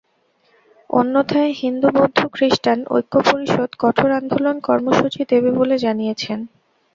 [0.89, 6.39] অন্যথায় হিন্দু বৌদ্ধ খ্রিষ্টান ঐক্য পরিষদ কঠোর আন্দোলন কর্মসূচি দেবে বলে জানিয়েছেন।